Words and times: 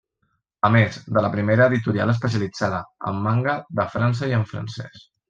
A 0.67 0.69
més 0.75 0.95
de 1.17 1.21
la 1.25 1.29
primera 1.35 1.67
editorial 1.71 2.13
especialitzada 2.13 2.79
en 3.13 3.21
manga 3.27 3.55
de 3.81 3.87
França 3.97 4.31
i 4.33 4.39
en 4.39 4.49
francès. 4.55 5.05